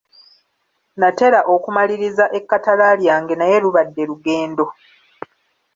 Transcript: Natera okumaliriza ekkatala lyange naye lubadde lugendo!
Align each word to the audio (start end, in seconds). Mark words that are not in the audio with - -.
Natera 0.99 1.39
okumaliriza 1.53 2.25
ekkatala 2.37 2.85
lyange 3.01 3.33
naye 3.37 3.55
lubadde 3.63 4.01
lugendo! 4.09 4.65